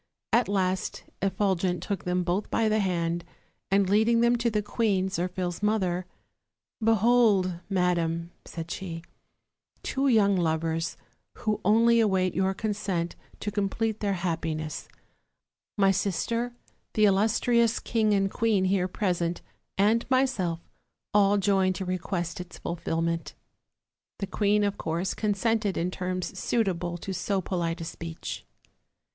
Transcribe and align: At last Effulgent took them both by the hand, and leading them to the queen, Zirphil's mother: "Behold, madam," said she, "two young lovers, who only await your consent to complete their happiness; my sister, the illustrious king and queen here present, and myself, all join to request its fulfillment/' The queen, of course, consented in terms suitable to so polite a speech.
At 0.33 0.47
last 0.47 1.03
Effulgent 1.21 1.83
took 1.83 2.05
them 2.05 2.23
both 2.23 2.49
by 2.49 2.67
the 2.67 2.79
hand, 2.79 3.23
and 3.69 3.87
leading 3.87 4.21
them 4.21 4.35
to 4.37 4.49
the 4.49 4.63
queen, 4.63 5.09
Zirphil's 5.09 5.61
mother: 5.61 6.07
"Behold, 6.83 7.59
madam," 7.69 8.31
said 8.43 8.71
she, 8.71 9.03
"two 9.83 10.07
young 10.07 10.35
lovers, 10.35 10.97
who 11.33 11.61
only 11.63 11.99
await 11.99 12.33
your 12.33 12.55
consent 12.55 13.15
to 13.41 13.51
complete 13.51 13.99
their 13.99 14.13
happiness; 14.13 14.89
my 15.77 15.91
sister, 15.91 16.51
the 16.93 17.05
illustrious 17.05 17.77
king 17.77 18.11
and 18.11 18.31
queen 18.31 18.65
here 18.65 18.87
present, 18.87 19.43
and 19.77 20.09
myself, 20.09 20.67
all 21.13 21.37
join 21.37 21.73
to 21.73 21.85
request 21.85 22.41
its 22.41 22.57
fulfillment/' 22.57 23.33
The 24.17 24.25
queen, 24.25 24.63
of 24.63 24.79
course, 24.79 25.13
consented 25.13 25.77
in 25.77 25.91
terms 25.91 26.39
suitable 26.39 26.97
to 26.97 27.13
so 27.13 27.39
polite 27.39 27.81
a 27.81 27.85
speech. 27.85 28.47